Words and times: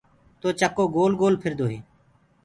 تو 0.41 0.47
چڪو 0.59 0.83
گول 0.95 1.11
گول 1.21 1.33
ڦِردو 1.41 1.65
هي۔ 1.71 1.79